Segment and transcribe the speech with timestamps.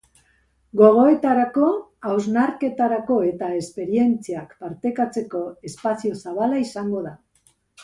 [0.79, 1.67] Gogoetarako,
[2.11, 7.17] hausnarketarako eta esperientziak partekatzeko espazio zabala izango da.